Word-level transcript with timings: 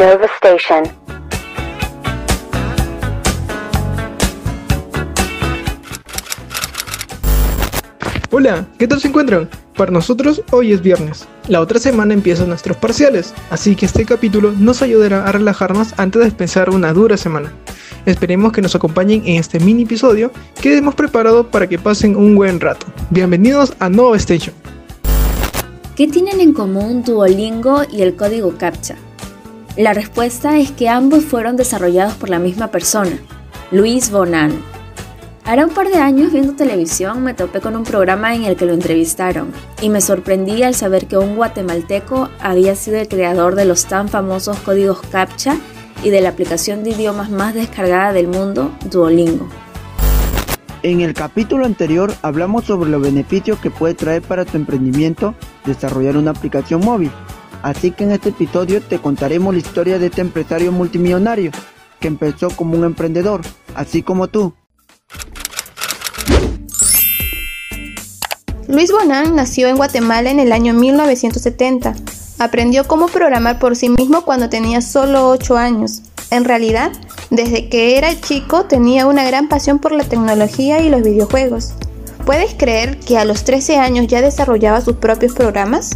Nova 0.00 0.24
Station. 0.40 0.84
Hola, 8.30 8.66
¿qué 8.78 8.88
tal 8.88 8.98
se 8.98 9.08
encuentran? 9.08 9.50
Para 9.76 9.90
nosotros 9.90 10.42
hoy 10.52 10.72
es 10.72 10.80
viernes. 10.80 11.28
La 11.48 11.60
otra 11.60 11.78
semana 11.78 12.14
empiezan 12.14 12.48
nuestros 12.48 12.78
parciales, 12.78 13.34
así 13.50 13.76
que 13.76 13.84
este 13.84 14.06
capítulo 14.06 14.52
nos 14.52 14.80
ayudará 14.80 15.26
a 15.26 15.32
relajarnos 15.32 15.92
antes 15.98 16.22
de 16.22 16.28
empezar 16.28 16.70
una 16.70 16.94
dura 16.94 17.18
semana. 17.18 17.52
Esperemos 18.06 18.52
que 18.52 18.62
nos 18.62 18.74
acompañen 18.74 19.20
en 19.26 19.36
este 19.36 19.60
mini 19.60 19.82
episodio 19.82 20.32
que 20.62 20.78
hemos 20.78 20.94
preparado 20.94 21.50
para 21.50 21.68
que 21.68 21.78
pasen 21.78 22.16
un 22.16 22.36
buen 22.36 22.58
rato. 22.58 22.86
Bienvenidos 23.10 23.74
a 23.78 23.90
Nova 23.90 24.16
Station. 24.16 24.54
¿Qué 25.94 26.08
tienen 26.08 26.40
en 26.40 26.54
común 26.54 27.04
Duolingo 27.04 27.82
y 27.92 28.00
el 28.00 28.16
código 28.16 28.56
CAPTCHA? 28.56 29.09
La 29.80 29.94
respuesta 29.94 30.58
es 30.58 30.72
que 30.72 30.90
ambos 30.90 31.24
fueron 31.24 31.56
desarrollados 31.56 32.12
por 32.12 32.28
la 32.28 32.38
misma 32.38 32.66
persona, 32.66 33.16
Luis 33.70 34.10
Bonan. 34.10 34.60
Hará 35.46 35.64
un 35.64 35.72
par 35.72 35.88
de 35.88 35.96
años 35.96 36.34
viendo 36.34 36.52
televisión 36.52 37.24
me 37.24 37.32
topé 37.32 37.62
con 37.62 37.74
un 37.76 37.84
programa 37.84 38.34
en 38.34 38.44
el 38.44 38.56
que 38.56 38.66
lo 38.66 38.74
entrevistaron 38.74 39.50
y 39.80 39.88
me 39.88 40.02
sorprendí 40.02 40.62
al 40.62 40.74
saber 40.74 41.06
que 41.06 41.16
un 41.16 41.34
guatemalteco 41.34 42.28
había 42.40 42.74
sido 42.74 42.98
el 42.98 43.08
creador 43.08 43.54
de 43.54 43.64
los 43.64 43.86
tan 43.86 44.10
famosos 44.10 44.58
códigos 44.58 45.00
CAPTCHA 45.00 45.56
y 46.02 46.10
de 46.10 46.20
la 46.20 46.28
aplicación 46.28 46.84
de 46.84 46.90
idiomas 46.90 47.30
más 47.30 47.54
descargada 47.54 48.12
del 48.12 48.28
mundo, 48.28 48.72
Duolingo. 48.84 49.48
En 50.82 51.00
el 51.00 51.14
capítulo 51.14 51.64
anterior 51.64 52.12
hablamos 52.20 52.66
sobre 52.66 52.90
los 52.90 53.00
beneficios 53.00 53.58
que 53.60 53.70
puede 53.70 53.94
traer 53.94 54.20
para 54.20 54.44
tu 54.44 54.58
emprendimiento 54.58 55.34
desarrollar 55.64 56.18
una 56.18 56.32
aplicación 56.32 56.84
móvil. 56.84 57.10
Así 57.62 57.90
que 57.90 58.04
en 58.04 58.12
este 58.12 58.30
episodio 58.30 58.80
te 58.80 58.98
contaremos 58.98 59.54
la 59.54 59.60
historia 59.60 59.98
de 59.98 60.06
este 60.06 60.20
empresario 60.20 60.72
multimillonario 60.72 61.52
que 61.98 62.08
empezó 62.08 62.48
como 62.50 62.76
un 62.76 62.84
emprendedor, 62.84 63.42
así 63.74 64.02
como 64.02 64.28
tú. 64.28 64.54
Luis 68.68 68.92
Bonan 68.92 69.34
nació 69.34 69.68
en 69.68 69.76
Guatemala 69.76 70.30
en 70.30 70.40
el 70.40 70.52
año 70.52 70.74
1970. 70.74 71.94
Aprendió 72.38 72.86
cómo 72.86 73.08
programar 73.08 73.58
por 73.58 73.76
sí 73.76 73.88
mismo 73.88 74.24
cuando 74.24 74.48
tenía 74.48 74.80
solo 74.80 75.28
8 75.28 75.56
años. 75.56 76.02
En 76.30 76.44
realidad, 76.44 76.92
desde 77.30 77.68
que 77.68 77.98
era 77.98 78.18
chico 78.20 78.64
tenía 78.64 79.06
una 79.06 79.24
gran 79.24 79.48
pasión 79.48 79.80
por 79.80 79.92
la 79.92 80.04
tecnología 80.04 80.80
y 80.80 80.88
los 80.88 81.02
videojuegos. 81.02 81.74
¿Puedes 82.24 82.54
creer 82.54 83.00
que 83.00 83.18
a 83.18 83.24
los 83.24 83.44
13 83.44 83.78
años 83.78 84.06
ya 84.06 84.22
desarrollaba 84.22 84.80
sus 84.80 84.96
propios 84.96 85.34
programas? 85.34 85.90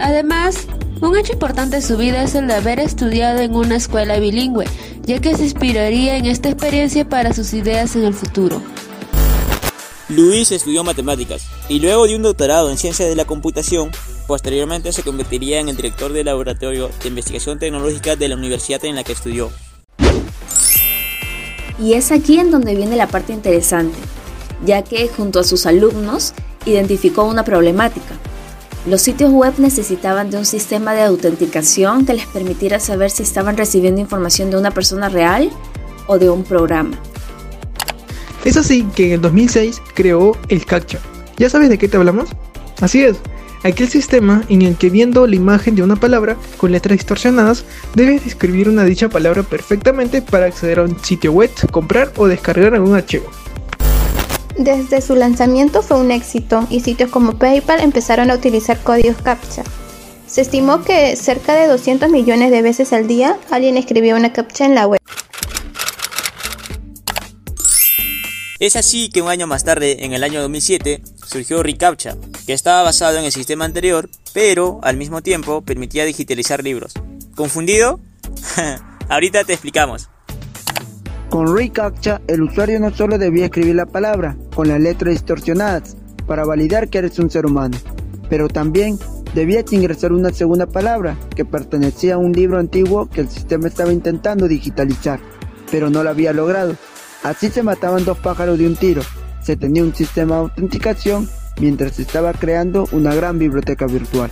Además, 0.00 0.66
un 1.02 1.16
hecho 1.16 1.34
importante 1.34 1.76
de 1.76 1.82
su 1.82 1.98
vida 1.98 2.22
es 2.22 2.34
el 2.34 2.46
de 2.46 2.54
haber 2.54 2.80
estudiado 2.80 3.40
en 3.40 3.54
una 3.54 3.76
escuela 3.76 4.18
bilingüe, 4.18 4.64
ya 5.02 5.20
que 5.20 5.36
se 5.36 5.44
inspiraría 5.44 6.16
en 6.16 6.24
esta 6.24 6.48
experiencia 6.48 7.06
para 7.06 7.34
sus 7.34 7.52
ideas 7.52 7.94
en 7.96 8.04
el 8.04 8.14
futuro. 8.14 8.62
Luis 10.08 10.52
estudió 10.52 10.82
matemáticas 10.84 11.46
y 11.68 11.80
luego 11.80 12.06
de 12.06 12.16
un 12.16 12.22
doctorado 12.22 12.70
en 12.70 12.78
ciencia 12.78 13.06
de 13.06 13.14
la 13.14 13.26
computación, 13.26 13.90
posteriormente 14.26 14.92
se 14.92 15.02
convertiría 15.02 15.60
en 15.60 15.68
el 15.68 15.76
director 15.76 16.12
del 16.12 16.26
laboratorio 16.26 16.88
de 17.02 17.08
investigación 17.08 17.58
tecnológica 17.58 18.16
de 18.16 18.28
la 18.28 18.36
universidad 18.36 18.84
en 18.86 18.96
la 18.96 19.04
que 19.04 19.12
estudió. 19.12 19.50
Y 21.78 21.92
es 21.92 22.10
aquí 22.10 22.38
en 22.38 22.50
donde 22.50 22.74
viene 22.74 22.96
la 22.96 23.06
parte 23.06 23.34
interesante, 23.34 23.98
ya 24.64 24.82
que 24.82 25.08
junto 25.08 25.40
a 25.40 25.44
sus 25.44 25.66
alumnos 25.66 26.32
identificó 26.64 27.24
una 27.24 27.44
problemática. 27.44 28.19
Los 28.86 29.02
sitios 29.02 29.30
web 29.30 29.52
necesitaban 29.58 30.30
de 30.30 30.38
un 30.38 30.46
sistema 30.46 30.94
de 30.94 31.02
autenticación 31.02 32.06
que 32.06 32.14
les 32.14 32.26
permitiera 32.26 32.80
saber 32.80 33.10
si 33.10 33.22
estaban 33.22 33.58
recibiendo 33.58 34.00
información 34.00 34.50
de 34.50 34.56
una 34.56 34.70
persona 34.70 35.10
real 35.10 35.50
o 36.06 36.18
de 36.18 36.30
un 36.30 36.44
programa. 36.44 36.98
Es 38.42 38.56
así 38.56 38.84
que 38.94 39.08
en 39.08 39.12
el 39.12 39.20
2006 39.20 39.82
creó 39.94 40.34
el 40.48 40.64
CAPTCHA. 40.64 40.98
¿Ya 41.36 41.50
sabes 41.50 41.68
de 41.68 41.76
qué 41.76 41.88
te 41.88 41.98
hablamos? 41.98 42.30
Así 42.80 43.04
es, 43.04 43.18
aquel 43.64 43.88
sistema 43.88 44.44
en 44.48 44.62
el 44.62 44.76
que 44.76 44.88
viendo 44.88 45.26
la 45.26 45.36
imagen 45.36 45.74
de 45.74 45.82
una 45.82 45.96
palabra 45.96 46.38
con 46.56 46.72
letras 46.72 46.96
distorsionadas, 46.96 47.66
debes 47.94 48.24
describir 48.24 48.70
una 48.70 48.84
dicha 48.84 49.10
palabra 49.10 49.42
perfectamente 49.42 50.22
para 50.22 50.46
acceder 50.46 50.78
a 50.78 50.84
un 50.84 50.98
sitio 51.04 51.32
web, 51.32 51.50
comprar 51.70 52.12
o 52.16 52.26
descargar 52.26 52.72
algún 52.72 52.94
archivo. 52.94 53.30
Desde 54.60 55.00
su 55.00 55.14
lanzamiento 55.14 55.80
fue 55.80 55.98
un 55.98 56.10
éxito 56.10 56.66
y 56.68 56.80
sitios 56.80 57.08
como 57.08 57.38
PayPal 57.38 57.80
empezaron 57.80 58.30
a 58.30 58.34
utilizar 58.34 58.78
códigos 58.78 59.16
CAPTCHA. 59.22 59.64
Se 60.26 60.42
estimó 60.42 60.82
que 60.82 61.16
cerca 61.16 61.54
de 61.54 61.66
200 61.66 62.10
millones 62.10 62.50
de 62.50 62.60
veces 62.60 62.92
al 62.92 63.06
día 63.06 63.38
alguien 63.50 63.78
escribía 63.78 64.14
una 64.14 64.34
CAPTCHA 64.34 64.66
en 64.66 64.74
la 64.74 64.86
web. 64.86 65.00
Es 68.58 68.76
así 68.76 69.08
que 69.08 69.22
un 69.22 69.30
año 69.30 69.46
más 69.46 69.64
tarde, 69.64 70.04
en 70.04 70.12
el 70.12 70.22
año 70.22 70.42
2007, 70.42 71.00
surgió 71.26 71.62
ReCAPTCHA, 71.62 72.18
que 72.46 72.52
estaba 72.52 72.82
basado 72.82 73.16
en 73.16 73.24
el 73.24 73.32
sistema 73.32 73.64
anterior, 73.64 74.10
pero 74.34 74.78
al 74.82 74.98
mismo 74.98 75.22
tiempo 75.22 75.62
permitía 75.62 76.04
digitalizar 76.04 76.62
libros. 76.62 76.92
¿Confundido? 77.34 77.98
Ahorita 79.08 79.44
te 79.44 79.54
explicamos. 79.54 80.10
Con 81.30 81.56
ReCAPTCHA, 81.56 82.22
el 82.26 82.42
usuario 82.42 82.80
no 82.80 82.92
solo 82.92 83.16
debía 83.16 83.44
escribir 83.44 83.76
la 83.76 83.86
palabra 83.86 84.36
con 84.60 84.68
las 84.68 84.78
letras 84.78 85.14
distorsionadas 85.14 85.96
para 86.26 86.44
validar 86.44 86.90
que 86.90 86.98
eres 86.98 87.18
un 87.18 87.30
ser 87.30 87.46
humano, 87.46 87.78
pero 88.28 88.46
también 88.46 88.98
debías 89.34 89.72
ingresar 89.72 90.12
una 90.12 90.34
segunda 90.34 90.66
palabra 90.66 91.16
que 91.34 91.46
pertenecía 91.46 92.16
a 92.16 92.18
un 92.18 92.32
libro 92.32 92.58
antiguo 92.58 93.08
que 93.08 93.22
el 93.22 93.30
sistema 93.30 93.68
estaba 93.68 93.90
intentando 93.90 94.48
digitalizar, 94.48 95.18
pero 95.70 95.88
no 95.88 96.02
lo 96.02 96.10
había 96.10 96.34
logrado. 96.34 96.76
Así 97.22 97.48
se 97.48 97.62
mataban 97.62 98.04
dos 98.04 98.18
pájaros 98.18 98.58
de 98.58 98.66
un 98.66 98.76
tiro. 98.76 99.00
Se 99.42 99.56
tenía 99.56 99.82
un 99.82 99.94
sistema 99.94 100.34
de 100.34 100.40
autenticación 100.42 101.26
mientras 101.58 101.92
se 101.92 102.02
estaba 102.02 102.34
creando 102.34 102.86
una 102.92 103.14
gran 103.14 103.38
biblioteca 103.38 103.86
virtual. 103.86 104.30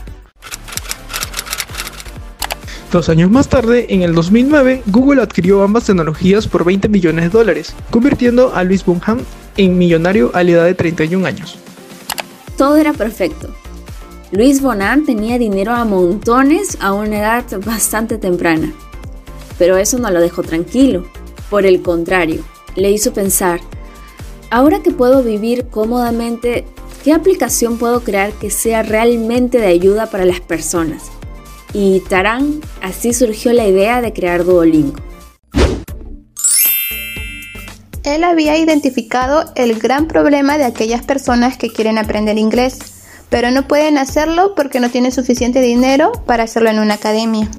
Dos 2.92 3.08
años 3.08 3.30
más 3.30 3.48
tarde, 3.48 3.86
en 3.88 4.02
el 4.02 4.14
2009, 4.14 4.82
Google 4.88 5.22
adquirió 5.22 5.62
ambas 5.62 5.84
tecnologías 5.84 6.46
por 6.46 6.66
20 6.66 6.90
millones 6.90 7.24
de 7.24 7.30
dólares, 7.30 7.74
convirtiendo 7.90 8.54
a 8.54 8.62
Luis 8.62 8.84
Bonham 8.84 9.20
en 9.58 9.76
millonario 9.76 10.30
a 10.32 10.42
la 10.42 10.52
edad 10.52 10.64
de 10.64 10.74
31 10.74 11.26
años. 11.26 11.58
Todo 12.56 12.76
era 12.76 12.94
perfecto. 12.94 13.50
Luis 14.30 14.62
Bonan 14.62 15.04
tenía 15.04 15.38
dinero 15.38 15.72
a 15.72 15.84
montones 15.84 16.78
a 16.80 16.92
una 16.92 17.18
edad 17.18 17.44
bastante 17.64 18.16
temprana. 18.16 18.72
Pero 19.58 19.76
eso 19.76 19.98
no 19.98 20.10
lo 20.10 20.20
dejó 20.20 20.42
tranquilo. 20.42 21.04
Por 21.50 21.66
el 21.66 21.82
contrario, 21.82 22.42
le 22.76 22.90
hizo 22.90 23.12
pensar, 23.12 23.60
ahora 24.50 24.82
que 24.82 24.92
puedo 24.92 25.22
vivir 25.22 25.66
cómodamente, 25.70 26.64
¿qué 27.02 27.12
aplicación 27.12 27.78
puedo 27.78 28.00
crear 28.00 28.32
que 28.32 28.50
sea 28.50 28.82
realmente 28.82 29.58
de 29.58 29.66
ayuda 29.66 30.06
para 30.06 30.24
las 30.24 30.40
personas? 30.40 31.10
Y 31.72 32.00
tarán, 32.00 32.60
así 32.80 33.12
surgió 33.12 33.52
la 33.52 33.66
idea 33.66 34.00
de 34.00 34.12
crear 34.12 34.44
Duolingo. 34.44 35.07
Él 38.14 38.24
había 38.24 38.56
identificado 38.56 39.52
el 39.54 39.78
gran 39.78 40.06
problema 40.06 40.56
de 40.56 40.64
aquellas 40.64 41.02
personas 41.02 41.58
que 41.58 41.70
quieren 41.70 41.98
aprender 41.98 42.38
inglés, 42.38 42.78
pero 43.28 43.50
no 43.50 43.68
pueden 43.68 43.98
hacerlo 43.98 44.54
porque 44.54 44.80
no 44.80 44.88
tienen 44.88 45.12
suficiente 45.12 45.60
dinero 45.60 46.12
para 46.24 46.44
hacerlo 46.44 46.70
en 46.70 46.78
una 46.78 46.94
academia. 46.94 47.50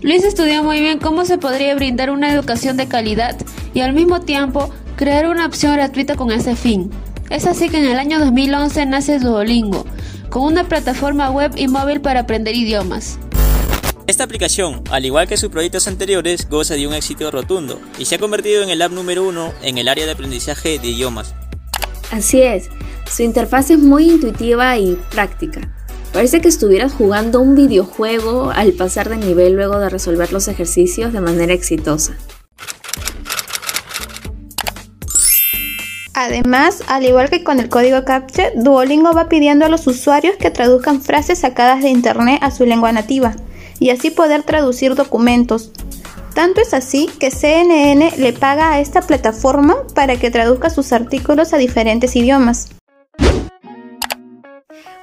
Luis 0.00 0.24
estudió 0.24 0.64
muy 0.64 0.80
bien 0.80 0.98
cómo 0.98 1.24
se 1.24 1.38
podría 1.38 1.76
brindar 1.76 2.10
una 2.10 2.32
educación 2.32 2.76
de 2.76 2.88
calidad 2.88 3.36
y 3.72 3.80
al 3.80 3.92
mismo 3.92 4.22
tiempo 4.22 4.68
crear 4.96 5.28
una 5.28 5.46
opción 5.46 5.74
gratuita 5.74 6.16
con 6.16 6.32
ese 6.32 6.56
fin. 6.56 6.90
Es 7.30 7.46
así 7.46 7.68
que 7.68 7.78
en 7.78 7.84
el 7.84 8.00
año 8.00 8.18
2011 8.18 8.86
nace 8.86 9.20
Duolingo, 9.20 9.86
con 10.28 10.42
una 10.42 10.64
plataforma 10.64 11.30
web 11.30 11.52
y 11.56 11.68
móvil 11.68 12.00
para 12.00 12.20
aprender 12.20 12.56
idiomas. 12.56 13.18
Esta 14.12 14.24
aplicación, 14.24 14.84
al 14.90 15.06
igual 15.06 15.26
que 15.26 15.38
sus 15.38 15.48
proyectos 15.48 15.88
anteriores, 15.88 16.46
goza 16.50 16.74
de 16.74 16.86
un 16.86 16.92
éxito 16.92 17.30
rotundo 17.30 17.80
y 17.98 18.04
se 18.04 18.16
ha 18.16 18.18
convertido 18.18 18.62
en 18.62 18.68
el 18.68 18.82
app 18.82 18.92
número 18.92 19.26
uno 19.26 19.54
en 19.62 19.78
el 19.78 19.88
área 19.88 20.04
de 20.04 20.12
aprendizaje 20.12 20.78
de 20.78 20.88
idiomas. 20.88 21.34
Así 22.10 22.42
es, 22.42 22.68
su 23.10 23.22
interfaz 23.22 23.70
es 23.70 23.78
muy 23.78 24.10
intuitiva 24.10 24.76
y 24.76 24.98
práctica. 25.10 25.74
Parece 26.12 26.42
que 26.42 26.48
estuvieras 26.48 26.92
jugando 26.92 27.40
un 27.40 27.54
videojuego 27.54 28.50
al 28.50 28.74
pasar 28.74 29.08
de 29.08 29.16
nivel 29.16 29.54
luego 29.54 29.78
de 29.78 29.88
resolver 29.88 30.30
los 30.30 30.46
ejercicios 30.46 31.14
de 31.14 31.20
manera 31.22 31.54
exitosa. 31.54 32.14
Además, 36.12 36.82
al 36.86 37.06
igual 37.06 37.30
que 37.30 37.42
con 37.42 37.60
el 37.60 37.70
código 37.70 38.04
CAPTCHA, 38.04 38.50
Duolingo 38.56 39.14
va 39.14 39.30
pidiendo 39.30 39.64
a 39.64 39.70
los 39.70 39.86
usuarios 39.86 40.36
que 40.36 40.50
traduzcan 40.50 41.00
frases 41.00 41.38
sacadas 41.38 41.82
de 41.82 41.88
internet 41.88 42.40
a 42.42 42.50
su 42.50 42.66
lengua 42.66 42.92
nativa 42.92 43.34
y 43.82 43.90
así 43.90 44.10
poder 44.10 44.44
traducir 44.44 44.94
documentos. 44.94 45.72
Tanto 46.34 46.60
es 46.60 46.72
así 46.72 47.10
que 47.18 47.32
CNN 47.32 48.12
le 48.16 48.32
paga 48.32 48.72
a 48.72 48.80
esta 48.80 49.02
plataforma 49.02 49.74
para 49.92 50.16
que 50.16 50.30
traduzca 50.30 50.70
sus 50.70 50.92
artículos 50.92 51.52
a 51.52 51.58
diferentes 51.58 52.14
idiomas. 52.14 52.68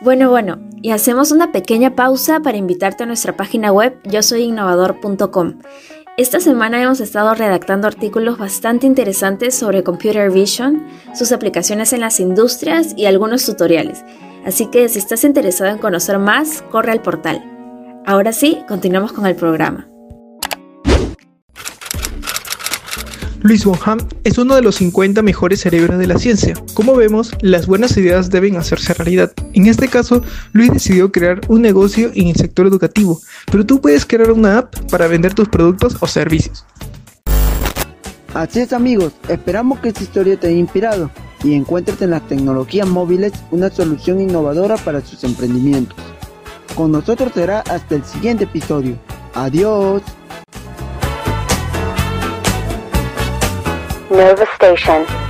Bueno, 0.01 0.29
bueno, 0.29 0.59
y 0.81 0.91
hacemos 0.91 1.31
una 1.31 1.51
pequeña 1.51 1.93
pausa 1.93 2.39
para 2.39 2.57
invitarte 2.57 3.03
a 3.03 3.05
nuestra 3.05 3.35
página 3.35 3.73
web 3.73 3.99
yo 4.05 4.23
soy 4.23 4.43
innovador.com. 4.43 5.59
Esta 6.15 6.39
semana 6.39 6.81
hemos 6.81 7.01
estado 7.01 7.35
redactando 7.35 7.85
artículos 7.85 8.37
bastante 8.37 8.87
interesantes 8.87 9.55
sobre 9.55 9.83
Computer 9.83 10.31
Vision, 10.31 10.87
sus 11.13 11.33
aplicaciones 11.33 11.91
en 11.91 11.99
las 11.99 12.21
industrias 12.21 12.93
y 12.95 13.07
algunos 13.07 13.45
tutoriales. 13.45 14.05
Así 14.45 14.67
que 14.67 14.87
si 14.87 14.99
estás 14.99 15.25
interesado 15.25 15.69
en 15.69 15.79
conocer 15.79 16.17
más, 16.17 16.61
corre 16.71 16.93
al 16.93 17.01
portal. 17.01 17.48
Ahora 18.05 18.33
sí, 18.33 18.59
continuamos 18.67 19.11
con 19.11 19.25
el 19.25 19.35
programa. 19.35 19.87
Luis 23.41 23.63
von 23.63 23.77
Ham 23.85 23.99
es 24.25 24.37
uno 24.37 24.55
de 24.55 24.61
los 24.61 24.75
50 24.75 25.21
mejores 25.21 25.61
cerebros 25.61 25.97
de 25.97 26.07
la 26.07 26.17
ciencia. 26.17 26.55
Como 26.73 26.95
vemos, 26.95 27.31
las 27.41 27.67
buenas 27.67 27.95
ideas 27.95 28.29
deben 28.29 28.57
hacerse 28.57 28.93
realidad. 28.93 29.31
En 29.53 29.67
este 29.67 29.87
caso, 29.87 30.21
Luis 30.51 30.71
decidió 30.71 31.11
crear 31.11 31.39
un 31.47 31.61
negocio 31.61 32.11
en 32.15 32.27
el 32.27 32.35
sector 32.35 32.67
educativo, 32.67 33.21
pero 33.49 33.65
tú 33.65 33.79
puedes 33.79 34.05
crear 34.05 34.31
una 34.31 34.57
app 34.57 34.75
para 34.91 35.07
vender 35.07 35.33
tus 35.33 35.47
productos 35.47 35.95
o 36.01 36.07
servicios. 36.07 36.65
Así 38.33 38.59
es 38.59 38.73
amigos, 38.73 39.13
esperamos 39.27 39.79
que 39.79 39.89
esta 39.89 40.03
historia 40.03 40.39
te 40.39 40.47
haya 40.47 40.57
inspirado 40.57 41.09
y 41.43 41.53
encuentres 41.53 42.01
en 42.01 42.11
las 42.11 42.27
tecnologías 42.27 42.87
móviles 42.87 43.33
una 43.51 43.69
solución 43.69 44.19
innovadora 44.19 44.75
para 44.77 45.01
sus 45.01 45.23
emprendimientos. 45.23 45.97
Con 46.75 46.91
nosotros 46.91 47.31
será 47.33 47.59
hasta 47.61 47.95
el 47.95 48.03
siguiente 48.05 48.45
episodio. 48.45 48.97
Adiós. 49.33 50.01
Nova 54.09 54.43
Station. 54.55 55.28